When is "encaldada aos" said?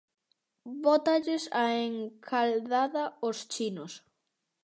1.91-3.39